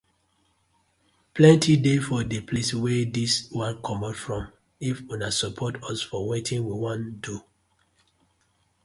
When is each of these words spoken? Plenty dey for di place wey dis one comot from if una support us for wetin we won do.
Plenty 1.35 1.75
dey 1.85 1.97
for 2.07 2.19
di 2.31 2.39
place 2.47 2.71
wey 2.83 2.99
dis 3.15 3.33
one 3.51 3.77
comot 3.85 4.15
from 4.23 4.43
if 4.89 4.97
una 5.13 5.29
support 5.39 5.73
us 5.89 6.01
for 6.09 6.21
wetin 6.27 6.61
we 6.67 6.73
won 6.83 7.19
do. 7.21 7.35